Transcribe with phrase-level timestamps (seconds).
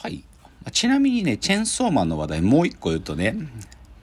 [0.00, 0.22] はい。
[0.70, 3.36] ちなみにね、チェンソーマンの話題もう一個言うとね、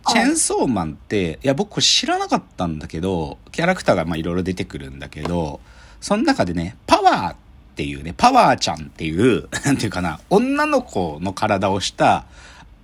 [0.07, 5.61] チェンソーマンって、いや、僕これ知らなかったんだけど、キャラクターがまあいろいろ出てくるんだけど、
[6.01, 7.35] その中でね、パワーっ
[7.75, 12.25] ていうね、パワーちゃんっていう、 なんていうかな、女の子の体をした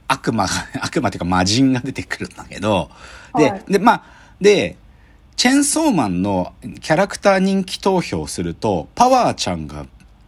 [0.07, 0.51] 悪魔が、
[0.81, 2.89] 悪魔っていうか魔人が出てくるんだけど、
[3.35, 3.63] で、はい。
[3.67, 4.03] で、まあ、
[4.39, 4.77] で、
[5.35, 9.85] チェンソーマンのキャラクター人気投票すると、パワーちゃんが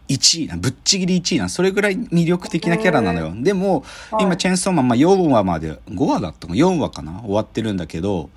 [0.08, 3.32] 1位な、ぶっちぎり1位な、それぐらい魅力的なキャラなのよ。
[3.34, 7.20] でも、はい今チェンソーマン、まあ、4話まで、5話だったかな ?4 話かな？
[7.22, 8.30] 終わってるんだけど、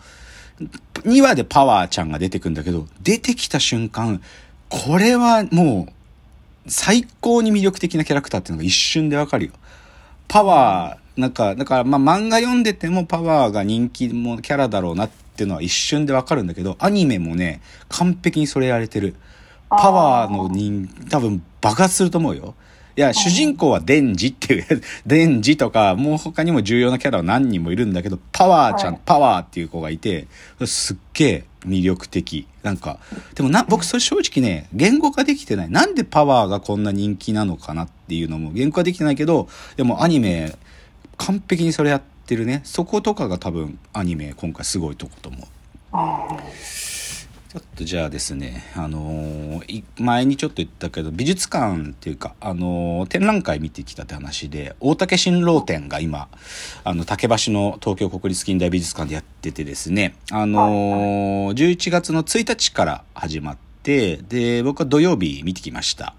[1.03, 4.21] 2話でパワーちゃんが出てくるんだけど、出てきた瞬間、
[4.69, 9.51] これはもう、最高に魅力的なキャラクターっていうのが一瞬でわかるよ。
[10.27, 19.15] パワー、なんか、だからまあ漫画読んでてもパワーが人気もキャラだろうなっていうのは一瞬でわかるんだけど、アニメもね、完璧にそれやれてる。
[19.69, 22.55] パワーの人、多分爆発すると思うよ。
[22.97, 24.65] いや、主人公はデンジっていう、
[25.05, 30.25] デンジとか、もう他にも重要なキャラは何人もいるんだけど、パワーちゃん、はいパワーっていう子がいて、
[30.65, 32.47] すっげえ魅力的。
[32.63, 32.97] なんか、
[33.35, 35.69] でもな、僕それ正直ね、言語化できてない。
[35.69, 40.55] なんでパワーがこんな人気なのかなっていうのも言語化できてないけど、でもアニメ、
[41.17, 42.61] 完璧にそれやってるね。
[42.63, 46.96] そことかが多分アニメ今回すごいとこと思う。
[47.57, 56.27] ちょっとじゃあですね、あのーい前にちょっと言ったけど、美術館っていうか、あのー展覧会見てきたって話で、大竹新郎展が今、
[56.83, 66.13] あの、竹橋の東京国立近代美術館でやっててですね、あのー11月の1日から始まって、で、僕は土曜日見てきました。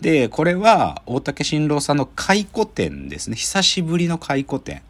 [0.00, 3.36] で、これは大竹新郎さんの回顧展ですね。
[3.36, 4.82] 久しぶりの回顧展。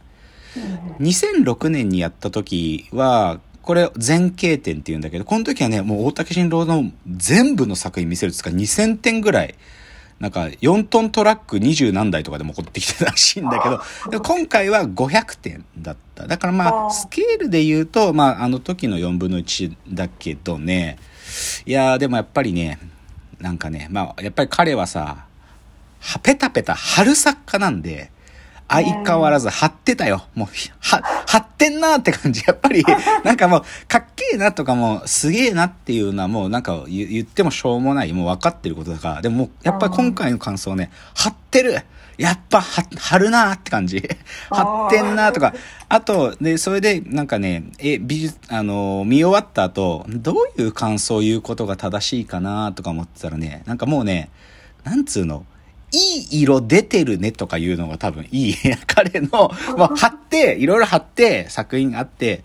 [1.00, 9.56] 2006年にやった時は、これ全景展っていうんだけど、この時はね、もう大竹新郎の全部の作品見せるっつうか2000点ぐらい、
[10.20, 16.28] なんか4トントラック20何台とかでも持ってきてたらしいんだけど、今回は500点だった。
[16.28, 20.98] だからまあ、スケールで言うと、まあ、あの時の4分の1だけどね、
[21.66, 22.78] いやーでもやっぱりね、
[23.40, 25.26] なんかね、まあ、やっぱり彼はさ、
[25.98, 28.12] は、ペタペタ春作家なんで、
[28.68, 30.24] 相変わらず張ってたよ。
[30.34, 30.48] もう、
[30.80, 32.42] は、張ってんなって感じ。
[32.46, 32.84] やっぱり、
[33.22, 38.12] なんかもう、かっけえなとかも、すげえなっていうのはもう、なんか言ってもしょうもない。
[38.12, 39.22] もう分かってることだから。
[39.22, 41.76] でもも、やっぱり今回の感想ね、張ってる
[42.18, 44.02] やっぱ、は、張るなーって感じ。
[44.50, 45.52] 張ってんなーとか。
[45.88, 54.30] あと、で、それで、なんかね、え、美術、あの、見終わった後、どういう感想を言うことが正しいかなーとか思ってたらね、なんかもうね、
[54.84, 55.44] なんつうの、
[55.92, 58.54] いい色出てるねとかいうのが多分いい。
[58.86, 62.44] 彼の、まあ、貼って、いろいろ貼って作品があって、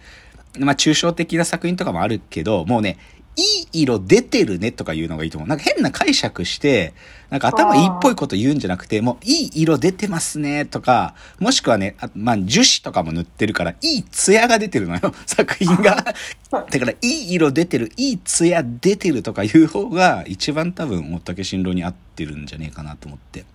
[0.59, 2.97] まあ、抽象的な作品とかもあるけど、もうね、
[3.35, 3.41] い
[3.73, 5.47] い色出てるねとか言うのがいいと思う。
[5.47, 6.93] なんか変な解釈して、
[7.29, 15.95] なんか頭いいっぽいこと言うんじゃなくて、もういい色出てますねとか、もしくはね、あまあ、樹脂とかも塗ってるから、いい艶が出てるのよ、 作品が。
[16.51, 23.45] だから、いい色出てる、いい艶出てるとかいう方が、一番多分、大竹新郎に合ってるんじゃねえかなと思って。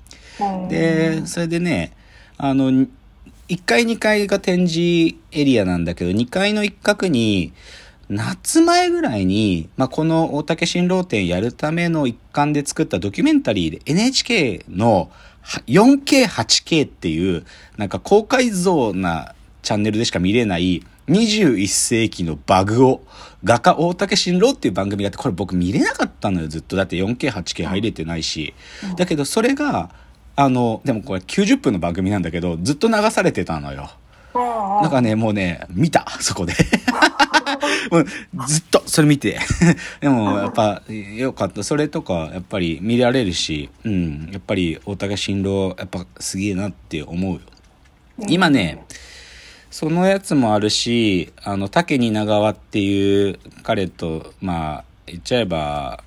[0.70, 1.92] で、それでね、
[2.38, 2.88] あの、1
[3.65, 7.53] 階2階が展示エリアなんだけど、2階の一角に、
[8.09, 15.11] 夏前ぐらいに、まあ、この大竹新郎展やるための一環で作ったドキュメンタリーで NHK の
[15.43, 17.45] は 4K、8K っていう、
[17.77, 23.03] なんか高解像なチャンネルでしか見れない21世紀のバグを、
[23.45, 26.75] 画家大竹新郎っていう番組があって、これ僕見れなかったのよ、ずっと。
[26.75, 28.55] だって 4K、8K 入れてないし。
[28.97, 29.91] だけどそれが、
[30.34, 33.91] あの、でもこれ90分の番組なんだけど、ずっと流されてたのよ。
[34.34, 36.55] なんかね、もうね、見た、そこで。
[37.91, 38.06] もう
[38.47, 39.38] ずっとそれ見て。
[40.00, 41.62] でも、やっぱ、よかった。
[41.62, 47.41] それとか、やっぱり見られるし、うん、やっぱり大竹新郎、やっぱすげえなって思うよ。
[48.28, 48.84] 今ね、
[49.70, 56.03] そのやつもあるし、あの、竹に長川っていう彼と、まあ、言っちゃえば、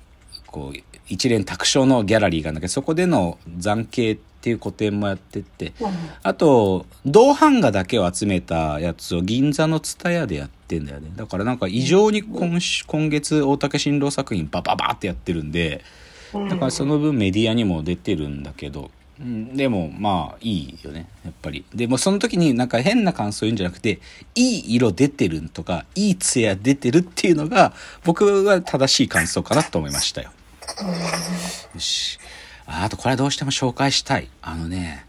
[0.46, 5.74] こう、一連卓上のギャラリーがあるんだけど、そこでの残景っていう個展もやってて、
[6.22, 11.10] あと、銅版画だけを集めたやつを銀座の蔦屋でやってんだよね。
[11.14, 15.84] だからなんか異常に今週今月大竹新郎作品バババってやってるんで、
[16.32, 18.90] だからその分メディアにも出てるんだけど、
[19.20, 21.66] うん、でもまあいいよね、やっぱり。
[21.74, 24.00] でもその時になんか変な感想言うんじゃなくて、
[24.34, 30.30] いい色出てるとか、いい艶出てるっていうのが僕は正しい感想かなと思いましたよ。
[31.74, 32.18] よし。
[32.72, 34.28] ああとこれはどうしても紹介したい。
[34.42, 35.04] あのね、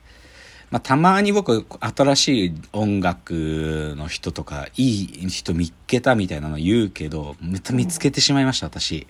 [0.71, 9.05] まあ、たまに僕、新しい音楽の人とか、いい人見っけたみたいなの言うけど、めっちゃ見つけてしまいました、私。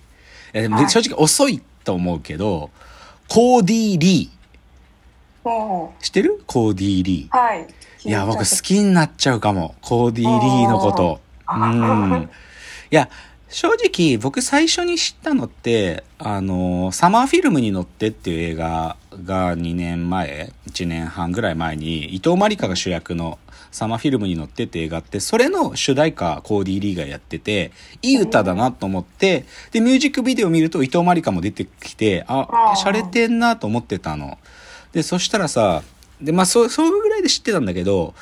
[0.52, 2.70] えでもはい正直遅いと思うけど、
[3.28, 6.42] コーディー・リー知ってる？
[6.46, 7.36] コーディー・リー。
[7.36, 7.66] はい。
[8.04, 9.74] いや、僕好きになっちゃうかも。
[9.80, 11.20] コーディー・リーのこと。
[11.48, 12.28] うん。
[12.90, 13.08] いや、
[13.52, 23.38] 正直僕最初に知ったのって、あの、サマーフィルムに乗ってっていう映画が2年前、1年半ぐらい前に、伊藤まりかが主役の
[23.70, 34.38] サマーフィルムに乗ってって映画って、それの主題歌コーディー・リーがやってて、いい歌だなと思って、で、ミュージックビデオ見ると伊藤まりかも出てきて、あ、洒落てんなと思ってたの。
[34.92, 35.82] で、そしたらさ、
[36.22, 38.14] で、まあ、そう、そうぐらいで知ってたんだけど、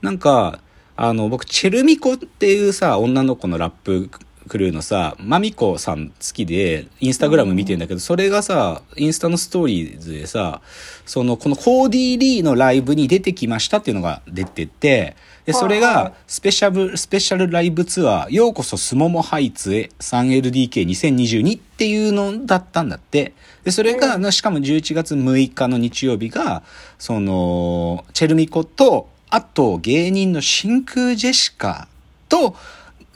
[0.00, 0.60] なんか、
[0.94, 4.10] あの、僕、チェルミコっていうさ、女の子のラップ
[4.48, 10.60] クルーのさ、マミコさん好きで、インスタグラム見てんだけど、それがさ、インスタのストーリーズでさ、
[11.04, 23.32] その、このコーディー・リーのライブに出てきましたっていうのが出てて、で、それが、スペシャル、スペシャルライブツアー、ようこそスモモハイツへ 3LDK2022 っていうのだったんだって。
[23.62, 26.64] で、それが、しかも11月6日の日曜日が、
[26.98, 31.88] その、チェルミコと、あと芸人の真空ジェシカ
[32.28, 32.56] と、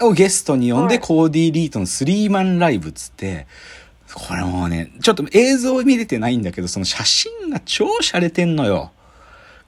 [0.00, 1.00] をゲストに呼んで、はい。
[1.00, 3.46] コーディー・リートのスリーマンライブっつって、
[4.14, 8.92] これもうね、ちょっと映像見れてないんだけど、その写真が超洒落てんのよ。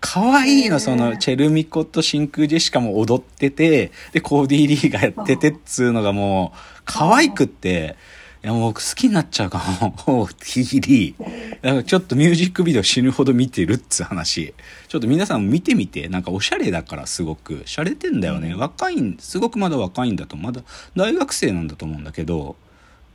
[0.01, 7.95] 可愛いの、その、チェルミコと真空ジェシカも踊ってて、で、コーディー・リーがやっててっつうのがもう、可愛くって、
[8.45, 9.93] いや、もう僕好きになっちゃうかも。
[9.93, 11.83] コーディー・リー。
[11.85, 14.53] ちょっとミュージックビデオ死ぬほど見てるっつう話。
[14.89, 18.57] ちょっと皆さんも見てみて、なんかおしゃれだからすごく、洒落てんだよね。
[18.57, 20.63] 若いん、すごくまだ若いんだと、まだ
[20.97, 22.57] 大学生なんだと思うんだけど、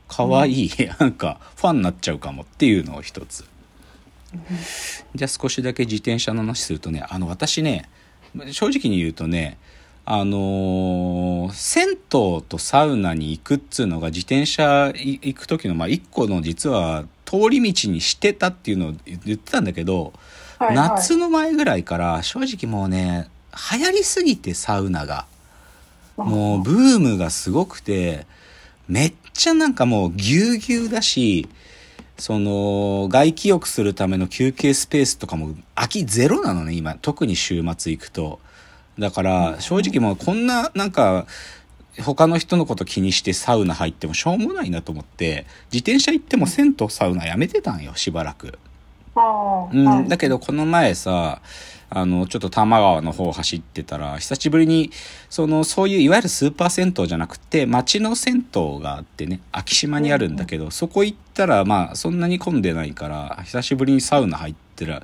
[0.08, 3.44] 可愛い、 なんかファンになっちゃうかもっていうのを一つ。
[5.14, 7.90] じゃあ少しだけ自転車の話するとね、あの私ね、
[8.50, 9.58] 正直に言うとね、
[10.10, 20.14] あのー銭湯とサウナに行くっつうのが自転車い行く時の、まあ一個の実は通り道にしてたっていうのを言ってたんだけど、
[20.58, 23.28] はいはい夏の前ぐらいから正直もうね、
[23.72, 25.26] 流行りすぎてサウナが。
[26.16, 28.26] もうブームがすごくて、
[28.88, 31.48] めっちゃなんかもうぎゅうぎゅうだし、
[32.16, 36.96] その、外気浴するための休憩スペースとかも空きゼロなのね、今。
[36.96, 38.40] 特に週末行くと。
[38.98, 41.26] だから、正直もうこんな、なんか、
[42.02, 48.58] 他の人のこと気にしてサウナ入ってもしょうもないなと思って、自転車行っても銭湯サウナやめてたんよ、しばらく。
[49.72, 51.40] うん、だけどこの前さ、
[51.90, 54.90] あの、ちょっと多摩川の方走ってたら、久しぶりに、
[55.30, 65.02] その、そういういわゆるスーパー銭湯じゃなくて、町の銭湯があってね、昭島にあるんだけど、そこ行ったら、まあ、そんなに混んでないから、久しぶりにサウナ入ってら、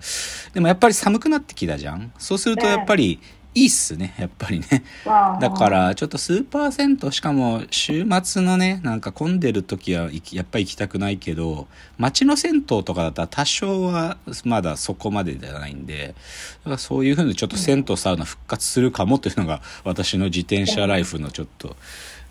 [0.52, 2.12] でもやっぱり寒くなってきたじゃん。
[2.18, 3.18] そうするとやっぱり、
[3.54, 4.82] いいっすね、やっぱりね。
[5.04, 21.76] だから、ちょっとスーパー銭湯、しかも週末のね、なんか混んでる時はやっぱり行きたくないけど、街の銭湯とかだったら多少はまだそこまでじゃないんで、だからそういうふうにちょっと銭湯サウナ復活するかもというのが 私の自転車ライフのちょっと、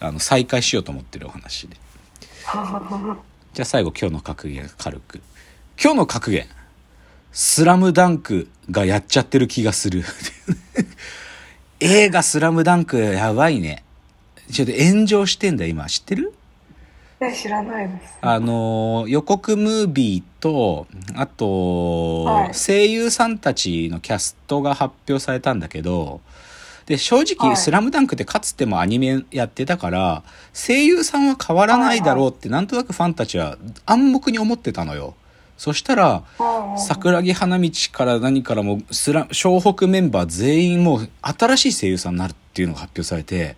[0.02, 1.78] あの、再開しようと思ってるお話で。
[3.54, 5.22] じゃあ最後今日の格言軽く。
[5.82, 6.48] 今日の格言。
[7.36, 10.04] スラムダンクがやっちゃってる気がする。
[11.80, 13.84] 映画スラムダンクやばいね。
[14.52, 15.88] ちょっと炎上してんだ今。
[15.88, 16.32] 知ってる？
[17.20, 18.18] え知らないです。
[18.22, 20.86] あのー予告ムービーと、
[21.16, 26.22] あと、はい声優さんたちのキャストが発表されたんだけど、
[26.86, 30.22] で、正直、はいスラムダンクってかつてもアニメやってたから、
[30.54, 35.16] 声優さんは変わらないだろうって、なんとなくファンたちは暗黙に思ってたのよ。
[35.58, 36.24] そしたら、
[36.78, 43.56] 桜木花道から何からもスラ湘北メンバー全員もう新しい声優さんになるっていうのが発表されて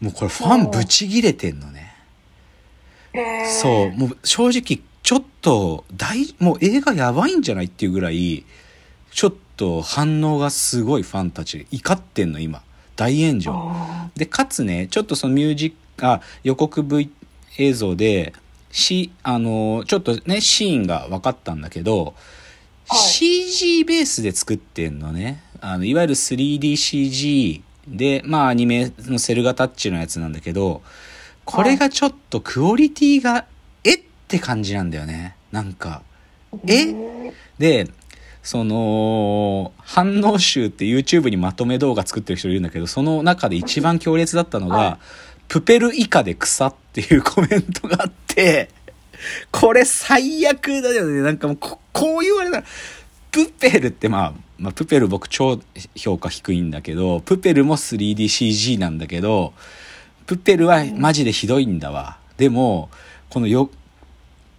[0.00, 1.92] もうこれファンブチギレてんのね。
[3.60, 3.90] そう。
[3.92, 8.44] もう正直ちょっと大もう映画やばいんじゃないっていうぐらい
[9.10, 12.62] ちょっと反応がすごいファンたち怒ってんの今。
[12.96, 13.52] 大炎上。
[13.54, 17.10] あでかつねちょっとそのミュージックあ予告 V
[17.58, 18.32] 映像で
[18.70, 22.14] しあのちょっとねシーンが分かったんだけど、
[22.88, 22.98] はい。
[22.98, 25.42] CG ベースで作ってんのね。
[25.60, 30.82] あのいわゆる 3DCG でまあアニメのセルガタッチのやつなんだけど
[31.44, 33.46] これがちょっとクオリティが
[33.84, 35.36] えって感じなんだよね。
[35.50, 36.84] なんかーえ？
[36.84, 37.90] うんで
[38.42, 44.98] その反応集って YouTube にまとめ動画作ってる人いるんだけどその中で一番強烈だったのが、はい。
[45.48, 48.68] プペル以下で草っていうコメントがあって
[49.50, 52.64] これ最悪だよねなんかもうここう言われたら
[53.32, 55.60] プペルってまあ、まあ、プペル僕超
[55.96, 59.52] 評価低いんだけどプペルも 3DCG なんだけど
[60.28, 62.90] プペルはマジでひどいんだわ、でも
[63.30, 63.70] このよ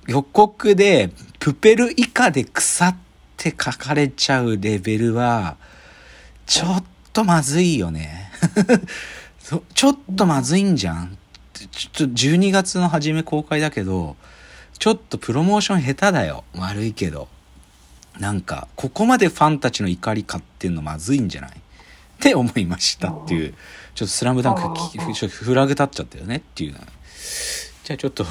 [0.08, 2.96] 予告でプペル以下で草っ
[3.38, 5.58] て書かれちゃうレベルは、
[6.48, 6.84] ちょっ
[7.14, 8.32] とまずいよね。
[9.76, 11.19] ちょっとまずいんじゃん。
[11.68, 14.16] ちょっと12月の初め公開だけど、
[14.78, 16.44] ちょっとプロモーション下手だよ。
[16.56, 17.28] 悪いけど。
[18.18, 21.52] なんか、ここまでファンたちの怒り買ってんのまずいんじゃない？
[21.52, 21.54] っ
[22.20, 23.54] て思いましたっていう、
[23.96, 24.62] ちょっとスラムダンク
[25.30, 26.76] フラグ立っちゃったよねっていう
[27.90, 28.24] じゃあちょっと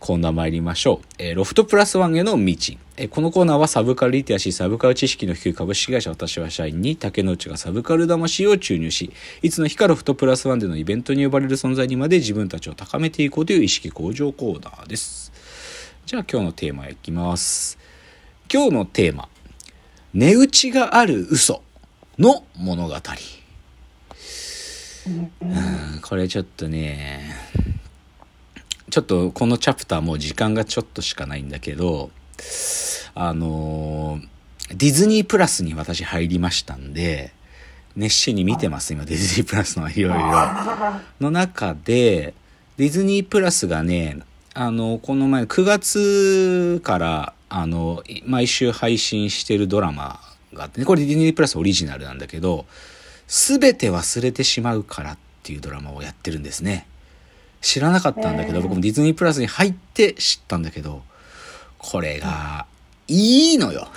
[0.00, 1.06] コーナー参りましょう。
[1.18, 2.54] えーロフトプラスワンへの道。
[2.96, 9.12] えーこのコーナーはサブカルリテラシー、サブカル知識の低い株式会社私は社員に竹之内がサブカル魂を注入し、
[9.42, 15.30] いつの日かロフトプラスワンでのイベントに呼ばれる存在にまで自分たちを高めていこうという意識向上コーナーです。
[16.06, 17.78] じゃあ今日のテーマいきます。
[18.50, 19.28] 今日のテーマ。
[20.14, 21.62] 値打ちがある嘘
[22.18, 22.94] の物語。
[25.06, 27.30] うん、これちょっとね、
[28.96, 32.10] ちょっとこのチャプターもう時間がちょっとしかないんだけど、
[33.14, 34.28] あのー
[34.74, 37.30] ディズニープラスに私入りましたんで、
[37.94, 40.18] 熱心に見てます、今、ディズニープラスのいろいろ。
[41.20, 42.32] の中で、
[42.78, 44.18] ディズニープラスがね、
[44.54, 50.18] あの、この前、9月から、あの、毎週配信してるドラマ
[50.54, 52.64] があってね、これディズニープラスオリジナルなんだけど、
[53.28, 56.86] すべて忘れてしまうからっていうドラマをやってるんですね。
[57.60, 61.02] 知らなかったんだけど、僕もディズニープラスに入って知ったんだけど、
[61.78, 62.66] これが、
[63.08, 63.88] いいのよ。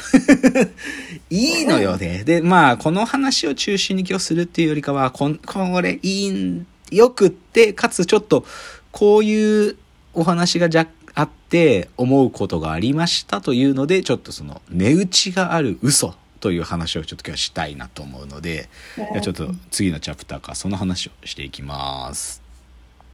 [1.29, 2.23] いいのよね。
[2.23, 8.45] で、まあ、この話を中心に今日するっていうよりかは、こんこれいいん、よくって、かつちょっと、
[8.91, 9.77] こういう
[10.13, 18.69] お話がじゃあって思うことがありましたというので、ちょっとその、値打ちがある嘘という話をちょっと今日はしたいなと思うので、
[19.23, 22.48] ちょっと次のチャプターからその話をしていきます。